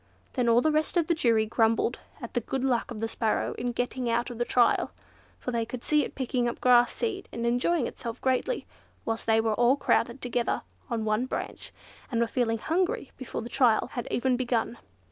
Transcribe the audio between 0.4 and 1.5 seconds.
all the rest of the jury